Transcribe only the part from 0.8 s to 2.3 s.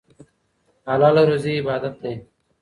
حلاله روزي عبادت دی.